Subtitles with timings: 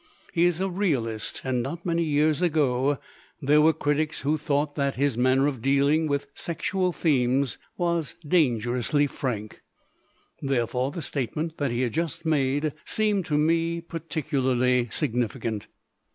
[0.33, 2.97] He is a realist, and not many years ago
[3.39, 9.05] there were critics who thought that his manner of dealing with sexual themes was dangerously
[9.05, 9.61] frank.
[10.41, 15.67] Therefore, the statement that he had just made seemed to me particularly significant.